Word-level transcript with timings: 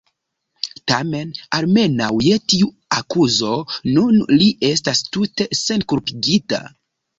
Tamen, 0.91 1.33
almenaŭ 1.57 2.07
je 2.29 2.39
tiu 2.55 2.71
akuzo, 3.01 3.53
nun 3.91 4.19
li 4.41 4.49
estas 4.73 5.05
tute 5.13 5.51
senkulpigita. 5.63 6.65